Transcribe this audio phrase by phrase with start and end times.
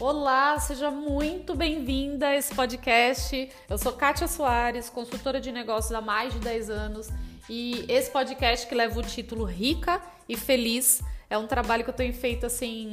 [0.00, 3.50] Olá, seja muito bem-vinda a esse podcast.
[3.68, 7.08] Eu sou Kátia Soares, consultora de negócios há mais de 10 anos
[7.50, 11.94] e esse podcast que leva o título Rica e Feliz é um trabalho que eu
[11.94, 12.92] tenho feito assim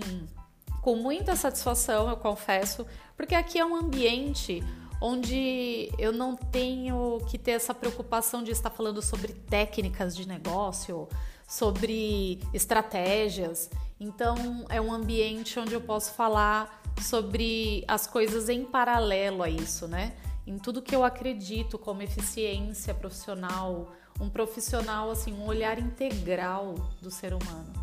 [0.82, 4.64] com muita satisfação, eu confesso, porque aqui é um ambiente
[5.00, 11.08] onde eu não tenho que ter essa preocupação de estar falando sobre técnicas de negócio,
[11.48, 13.70] sobre estratégias.
[14.00, 19.88] Então, é um ambiente onde eu posso falar sobre as coisas em paralelo a isso,
[19.88, 20.16] né?
[20.46, 27.10] Em tudo que eu acredito como eficiência profissional, um profissional assim, um olhar integral do
[27.10, 27.74] ser humano.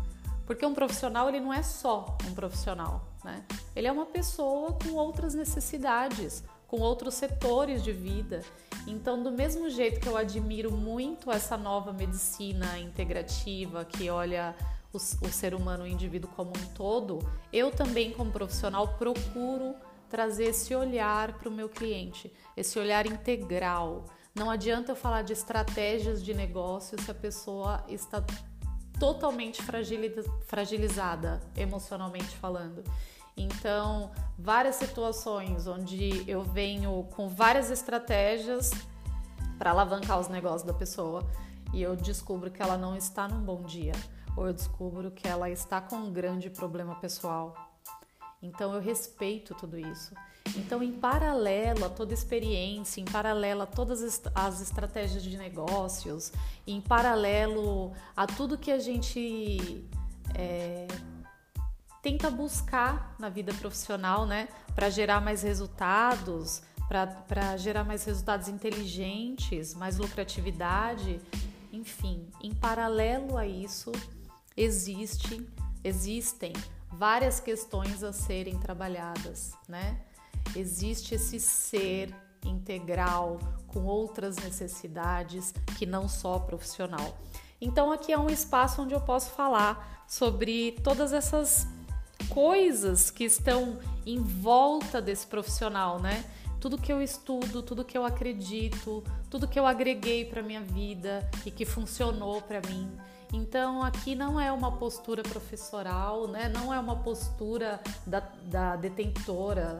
[0.45, 3.43] Porque um profissional ele não é só um profissional, né?
[3.75, 8.41] Ele é uma pessoa com outras necessidades, com outros setores de vida.
[8.85, 14.55] Então, do mesmo jeito que eu admiro muito essa nova medicina integrativa que olha
[14.93, 17.19] o, o ser humano, o indivíduo como um todo,
[17.51, 19.75] eu também, como profissional, procuro
[20.07, 24.05] trazer esse olhar para o meu cliente, esse olhar integral.
[24.35, 28.23] Não adianta eu falar de estratégias de negócio se a pessoa está
[28.99, 29.61] totalmente
[30.45, 32.83] fragilizada emocionalmente falando.
[33.35, 38.69] Então, várias situações onde eu venho com várias estratégias
[39.57, 41.27] para alavancar os negócios da pessoa
[41.73, 43.93] e eu descubro que ela não está num bom dia
[44.35, 47.55] ou eu descubro que ela está com um grande problema pessoal.
[48.41, 50.13] Então eu respeito tudo isso.
[50.57, 56.31] Então, em paralelo a toda experiência, em paralelo a todas as estratégias de negócios,
[56.67, 59.85] em paralelo a tudo que a gente
[60.35, 60.87] é,
[62.01, 66.61] tenta buscar na vida profissional, né, para gerar mais resultados,
[67.27, 71.19] para gerar mais resultados inteligentes, mais lucratividade,
[71.71, 73.91] enfim, em paralelo a isso,
[74.55, 75.45] existe,
[75.83, 76.53] existem
[76.91, 79.99] várias questões a serem trabalhadas, né?
[80.55, 82.13] Existe esse ser
[82.45, 87.17] integral com outras necessidades que não só profissional.
[87.59, 91.65] Então aqui é um espaço onde eu posso falar sobre todas essas
[92.29, 96.25] coisas que estão em volta desse profissional, né?
[96.59, 101.29] Tudo que eu estudo, tudo que eu acredito, tudo que eu agreguei para minha vida
[101.45, 102.89] e que funcionou para mim.
[103.33, 106.47] Então aqui não é uma postura professoral, né?
[106.49, 109.79] Não é uma postura da, da detentora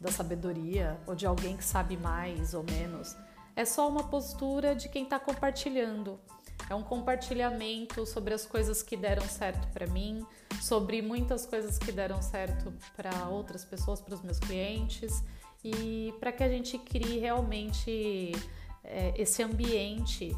[0.00, 3.16] da sabedoria ou de alguém que sabe mais ou menos.
[3.56, 6.20] É só uma postura de quem está compartilhando.
[6.70, 10.24] É um compartilhamento sobre as coisas que deram certo para mim,
[10.62, 15.22] sobre muitas coisas que deram certo para outras pessoas, para os meus clientes
[15.64, 18.32] e para que a gente crie realmente
[18.84, 20.34] é, esse ambiente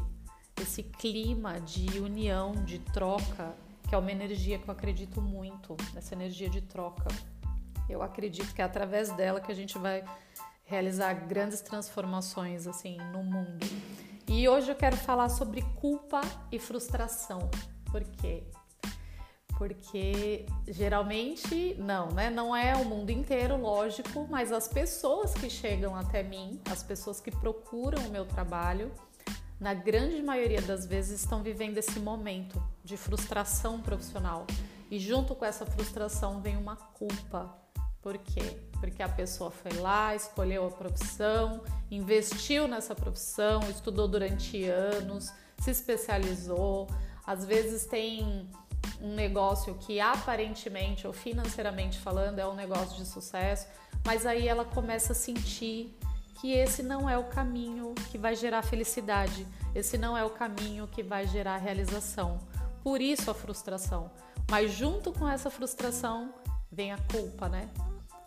[0.61, 3.55] esse clima de união, de troca,
[3.87, 7.07] que é uma energia que eu acredito muito, essa energia de troca.
[7.89, 10.03] Eu acredito que é através dela que a gente vai
[10.65, 13.65] realizar grandes transformações assim no mundo.
[14.27, 16.19] E hoje eu quero falar sobre culpa
[16.51, 17.49] e frustração.
[17.89, 18.43] Por quê?
[19.57, 22.29] Porque geralmente não, né?
[22.29, 27.21] Não é o mundo inteiro, lógico, mas as pessoas que chegam até mim, as pessoas
[27.21, 28.91] que procuram o meu trabalho,
[29.59, 34.45] na grande maioria das vezes estão vivendo esse momento de frustração profissional.
[34.89, 37.53] E junto com essa frustração vem uma culpa.
[38.01, 38.57] Por quê?
[38.79, 45.71] Porque a pessoa foi lá, escolheu a profissão, investiu nessa profissão, estudou durante anos, se
[45.71, 46.87] especializou,
[47.25, 48.47] às vezes tem
[49.01, 53.67] um negócio que aparentemente ou financeiramente falando é um negócio de sucesso,
[54.05, 55.97] mas aí ela começa a sentir
[56.39, 60.87] que esse não é o caminho que vai gerar felicidade, esse não é o caminho
[60.87, 62.39] que vai gerar realização.
[62.83, 64.11] Por isso a frustração.
[64.49, 66.33] Mas junto com essa frustração
[66.71, 67.69] vem a culpa, né?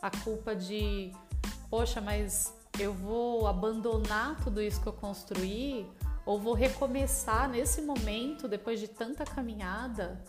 [0.02, 1.12] A culpa de,
[1.70, 5.86] poxa, mas eu vou abandonar tudo isso que eu construí
[6.26, 10.22] ou vou recomeçar nesse momento depois de tanta caminhada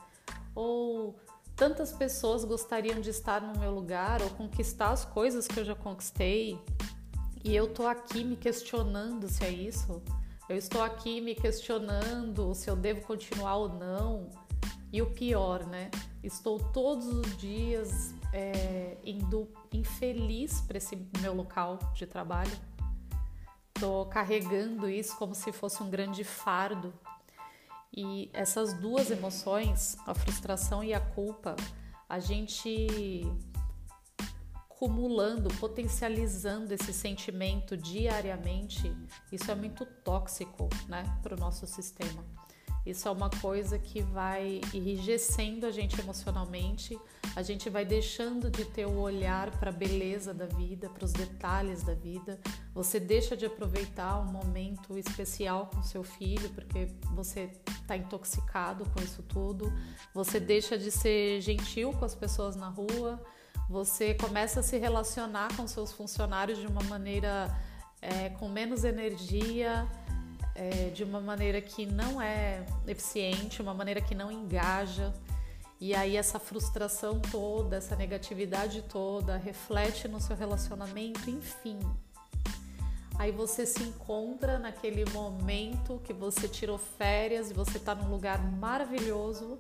[0.56, 1.19] ou
[1.56, 5.75] tantas pessoas gostariam de estar no meu lugar ou conquistar as coisas que eu já
[5.75, 6.60] conquistei
[7.44, 10.02] e eu tô aqui me questionando se é isso.
[10.48, 14.30] Eu estou aqui me questionando se eu devo continuar ou não.
[14.92, 15.90] E o pior, né?
[16.24, 22.52] Estou todos os dias é, indo infeliz para esse meu local de trabalho.
[23.74, 26.94] Estou carregando isso como se fosse um grande fardo.
[27.96, 31.56] E essas duas emoções, a frustração e a culpa,
[32.08, 33.26] a gente
[34.81, 38.92] acumulando, potencializando esse sentimento diariamente,
[39.31, 42.25] isso é muito tóxico, né, para o nosso sistema.
[42.83, 47.00] Isso é uma coisa que vai enrijecendo a gente emocionalmente,
[47.36, 51.13] a gente vai deixando de ter o olhar para a beleza da vida, para os
[51.13, 52.39] detalhes da vida.
[52.74, 59.04] Você deixa de aproveitar um momento especial com seu filho porque você está intoxicado com
[59.04, 59.72] isso tudo.
[60.12, 63.24] Você deixa de ser gentil com as pessoas na rua.
[63.72, 67.50] Você começa a se relacionar com seus funcionários de uma maneira
[68.02, 69.88] é, com menos energia
[70.54, 75.14] é, de uma maneira que não é eficiente, uma maneira que não engaja.
[75.80, 81.80] E aí essa frustração toda, essa negatividade toda reflete no seu relacionamento, enfim.
[83.18, 88.44] Aí você se encontra naquele momento que você tirou férias e você está num lugar
[88.52, 89.58] maravilhoso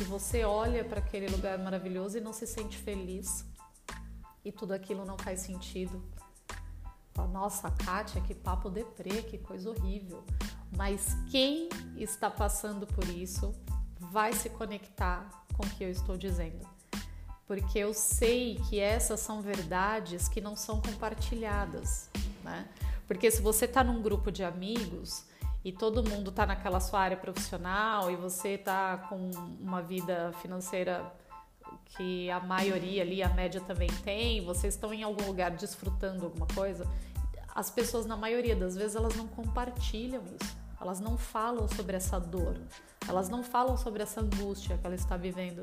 [0.00, 3.44] e você olha para aquele lugar maravilhoso e não se sente feliz.
[4.42, 6.02] E tudo aquilo não faz sentido.
[7.30, 10.24] Nossa, Kátia, que papo deprê, que coisa horrível.
[10.74, 13.54] Mas quem está passando por isso
[13.98, 16.66] vai se conectar com o que eu estou dizendo.
[17.46, 22.08] Porque eu sei que essas são verdades que não são compartilhadas,
[22.42, 22.68] né?
[23.06, 25.26] Porque se você está num grupo de amigos
[25.64, 29.30] e todo mundo está naquela sua área profissional e você está com
[29.60, 31.12] uma vida financeira
[31.96, 36.46] que a maioria ali, a média também tem, vocês estão em algum lugar desfrutando alguma
[36.46, 36.86] coisa,
[37.54, 40.56] as pessoas, na maioria das vezes, elas não compartilham isso.
[40.80, 42.56] Elas não falam sobre essa dor.
[43.06, 45.60] Elas não falam sobre essa angústia que ela está vivendo.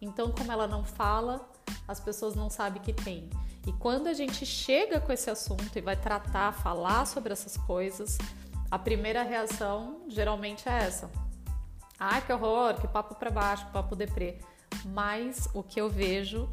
[0.00, 1.46] Então, como ela não fala,
[1.86, 3.28] as pessoas não sabem que tem.
[3.66, 8.16] E quando a gente chega com esse assunto e vai tratar, falar sobre essas coisas,
[8.70, 11.10] a primeira reação geralmente é essa:
[11.98, 14.38] ai que horror, que papo para baixo, papo deprê.
[14.86, 16.50] Mas o que eu vejo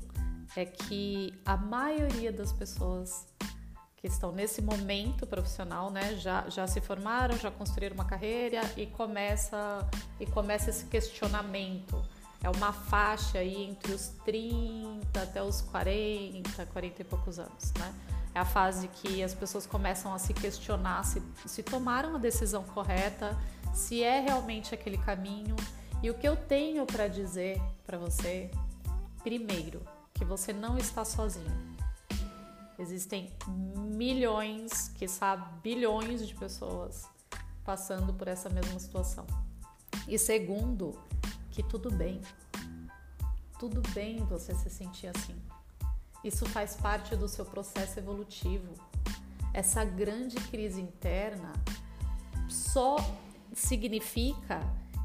[0.56, 3.28] é que a maioria das pessoas
[3.98, 8.88] que estão nesse momento profissional, né, já, já se formaram, já construíram uma carreira e
[8.88, 9.88] começa
[10.20, 12.04] e começa esse questionamento.
[12.44, 17.94] É uma faixa aí entre os 30 até os 40, 40 e poucos anos, né?
[18.34, 22.64] É a fase que as pessoas começam a se questionar se, se tomaram a decisão
[22.64, 23.38] correta,
[23.74, 25.56] se é realmente aquele caminho.
[26.02, 28.50] E o que eu tenho para dizer para você,
[29.22, 29.82] primeiro,
[30.14, 31.72] que você não está sozinho.
[32.80, 37.08] Existem milhões, sabe, bilhões de pessoas
[37.64, 39.26] passando por essa mesma situação.
[40.08, 40.98] E segundo,
[41.52, 42.22] que tudo bem.
[43.60, 45.40] Tudo bem você se sentir assim.
[46.24, 48.74] Isso faz parte do seu processo evolutivo.
[49.54, 51.52] Essa grande crise interna
[52.48, 52.98] só
[53.54, 54.62] significa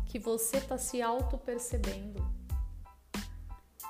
[0.06, 2.24] que você está se auto-percebendo,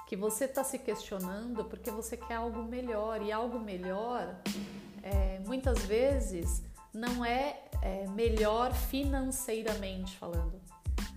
[0.07, 3.21] que você está se questionando porque você quer algo melhor.
[3.23, 4.37] E algo melhor
[5.03, 6.63] é, muitas vezes
[6.93, 10.61] não é, é melhor financeiramente falando,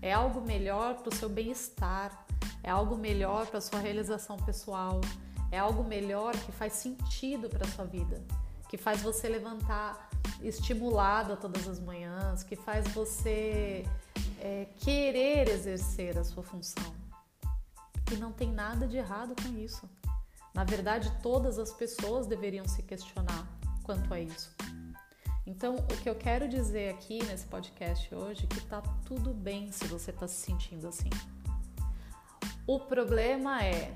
[0.02, 2.26] é algo melhor para o seu bem-estar,
[2.62, 5.00] é algo melhor para a sua realização pessoal,
[5.52, 8.22] é algo melhor que faz sentido para sua vida,
[8.68, 10.10] que faz você levantar
[10.42, 13.86] estimulado todas as manhãs, que faz você
[14.40, 16.94] é, querer exercer a sua função.
[18.12, 19.88] E não tem nada de errado com isso.
[20.54, 23.48] Na verdade, todas as pessoas deveriam se questionar
[23.84, 24.56] quanto a isso.
[25.46, 29.72] Então, o que eu quero dizer aqui nesse podcast hoje é que tá tudo bem
[29.72, 31.10] se você tá se sentindo assim.
[32.68, 33.92] O problema é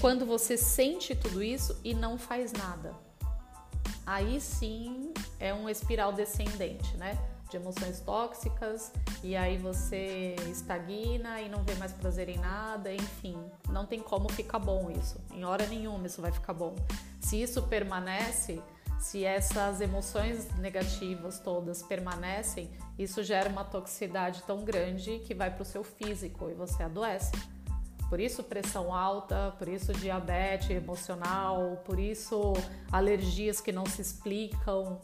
[0.00, 2.94] quando você sente tudo isso e não faz nada.
[4.06, 7.18] Aí sim é um espiral descendente, né?
[7.50, 8.92] De emoções tóxicas,
[9.22, 13.36] e aí você estagna e não vê mais prazer em nada, enfim,
[13.68, 15.20] não tem como ficar bom isso.
[15.32, 16.74] Em hora nenhuma isso vai ficar bom.
[17.20, 18.62] Se isso permanece,
[19.00, 25.62] se essas emoções negativas todas permanecem, isso gera uma toxicidade tão grande que vai para
[25.62, 27.32] o seu físico e você adoece.
[28.10, 32.52] Por isso pressão alta, por isso diabetes emocional, por isso
[32.90, 35.00] alergias que não se explicam,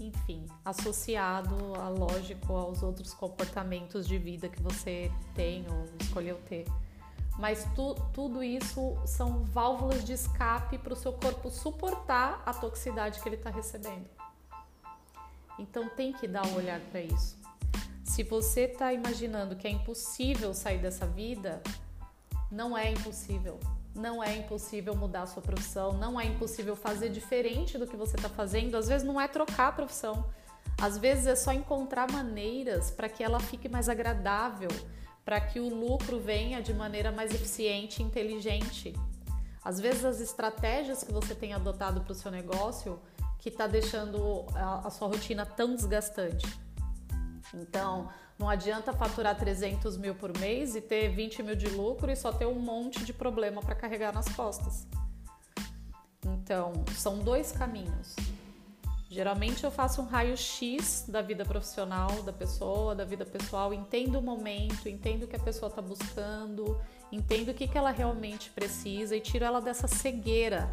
[0.00, 6.66] enfim, associado a lógico aos outros comportamentos de vida que você tem ou escolheu ter.
[7.38, 13.20] Mas tu, tudo isso são válvulas de escape para o seu corpo suportar a toxicidade
[13.20, 14.10] que ele está recebendo.
[15.60, 17.40] Então tem que dar um olhar para isso.
[18.02, 21.62] Se você está imaginando que é impossível sair dessa vida,
[22.52, 23.58] não é impossível.
[23.94, 28.16] Não é impossível mudar a sua profissão, não é impossível fazer diferente do que você
[28.16, 28.76] está fazendo.
[28.76, 30.24] Às vezes não é trocar a profissão,
[30.80, 34.70] às vezes é só encontrar maneiras para que ela fique mais agradável,
[35.24, 38.94] para que o lucro venha de maneira mais eficiente e inteligente.
[39.64, 42.98] Às vezes as estratégias que você tem adotado para o seu negócio
[43.38, 46.46] que está deixando a, a sua rotina tão desgastante.
[47.54, 48.08] Então,
[48.42, 52.32] Não adianta faturar 300 mil por mês e ter 20 mil de lucro e só
[52.32, 54.84] ter um monte de problema para carregar nas costas.
[56.26, 58.16] Então, são dois caminhos.
[59.08, 64.22] Geralmente eu faço um raio-x da vida profissional da pessoa, da vida pessoal, entendo o
[64.22, 66.80] momento, entendo o que a pessoa está buscando,
[67.12, 70.68] entendo o que, que ela realmente precisa e tiro ela dessa cegueira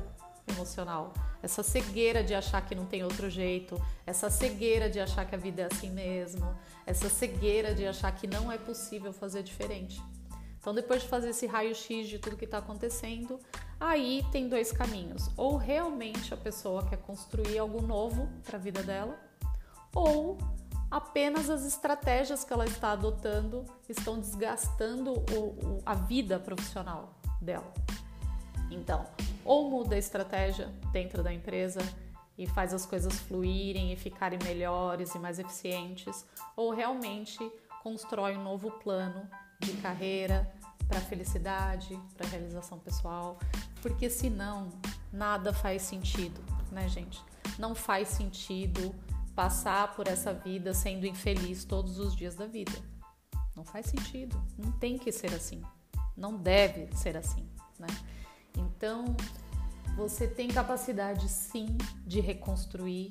[0.50, 5.36] emocional, essa cegueira de achar que não tem outro jeito, essa cegueira de achar que
[5.36, 10.02] a vida é assim mesmo, essa cegueira de achar que não é possível fazer diferente.
[10.60, 13.40] Então, depois de fazer esse raio-x de tudo que está acontecendo,
[13.80, 15.30] aí tem dois caminhos.
[15.38, 19.18] Ou realmente a pessoa quer construir algo novo para a vida dela,
[19.96, 20.38] ou
[20.92, 27.74] apenas as estratégias que ela está adotando estão desgastando o, o, a vida profissional dela.
[28.70, 29.06] Então,
[29.44, 31.80] ou muda a estratégia dentro da empresa
[32.38, 37.40] e faz as coisas fluírem e ficarem melhores e mais eficientes, ou realmente
[37.84, 39.30] constrói um novo plano
[39.60, 40.50] de carreira,
[40.90, 43.38] para felicidade, para realização pessoal,
[43.80, 44.70] porque senão
[45.14, 46.42] nada faz sentido,
[46.72, 47.24] né, gente?
[47.60, 48.94] Não faz sentido
[49.36, 52.74] passar por essa vida sendo infeliz todos os dias da vida.
[53.56, 55.62] Não faz sentido, não tem que ser assim.
[56.18, 57.88] Não deve ser assim, né?
[58.60, 59.16] Então,
[59.96, 63.08] você tem capacidade sim de reconstruir,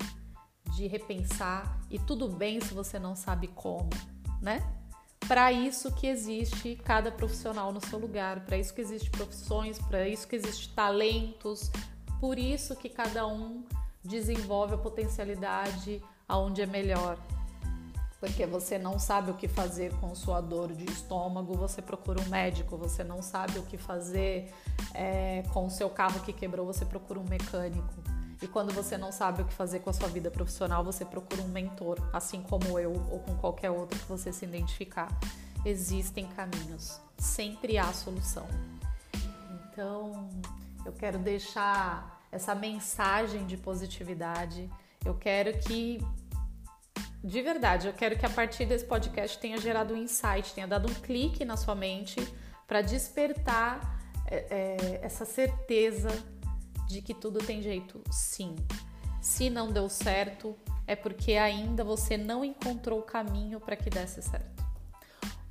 [0.75, 3.89] de repensar e tudo bem se você não sabe como,
[4.41, 4.79] né?
[5.29, 10.07] para isso que existe cada profissional no seu lugar, para isso que existe profissões, para
[10.07, 11.69] isso que existe talentos,
[12.19, 13.63] por isso que cada um
[14.03, 17.15] desenvolve a potencialidade aonde é melhor.
[18.19, 22.27] Porque você não sabe o que fazer com sua dor de estômago, você procura um
[22.27, 22.75] médico.
[22.77, 24.53] Você não sabe o que fazer
[24.93, 27.93] é, com o seu carro que quebrou, você procura um mecânico.
[28.41, 31.41] E quando você não sabe o que fazer com a sua vida profissional, você procura
[31.41, 35.09] um mentor, assim como eu ou com qualquer outro que você se identificar.
[35.65, 38.47] Existem caminhos, sempre há solução.
[39.71, 40.29] Então,
[40.85, 44.69] eu quero deixar essa mensagem de positividade.
[45.03, 45.99] Eu quero que,
[47.23, 50.89] de verdade, eu quero que a partir desse podcast tenha gerado um insight, tenha dado
[50.89, 52.15] um clique na sua mente
[52.65, 56.09] para despertar é, é, essa certeza
[56.87, 58.55] de que tudo tem jeito, sim.
[59.21, 60.55] Se não deu certo,
[60.87, 64.48] é porque ainda você não encontrou o caminho para que desse certo.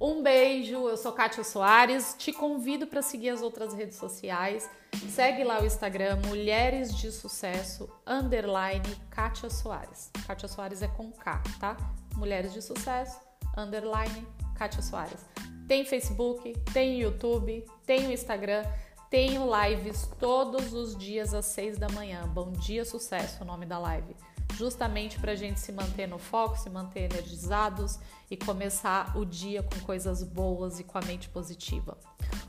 [0.01, 4.71] Um beijo, eu sou Kátia Soares, te convido para seguir as outras redes sociais.
[5.11, 10.13] Segue lá o Instagram Mulheres de Sucesso, underline Kátia Soares.
[10.25, 11.77] Kátia Soares é com K, tá?
[12.15, 13.19] Mulheres de Sucesso,
[13.57, 14.25] underline
[14.57, 15.27] Kátia Soares.
[15.67, 18.65] Tem Facebook, tem YouTube, tem o Instagram.
[19.11, 22.23] Tenho lives todos os dias às seis da manhã.
[22.29, 24.15] Bom dia, sucesso, o nome da live.
[24.59, 27.97] Justamente para a gente se manter no foco, se manter energizados
[28.29, 31.97] e começar o dia com coisas boas e com a mente positiva.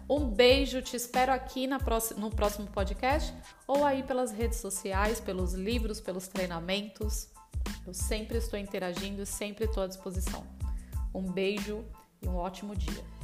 [0.10, 3.32] Um beijo, te espero aqui próxima, no próximo podcast
[3.68, 7.28] ou aí pelas redes sociais, pelos livros, pelos treinamentos.
[7.86, 10.44] Eu sempre estou interagindo e sempre estou à disposição.
[11.14, 11.86] Um beijo
[12.24, 13.19] e um ótimo dia.